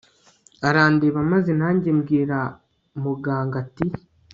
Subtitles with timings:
[0.67, 2.39] arandeba maze nanjye mbwira
[3.03, 3.85] muganga ati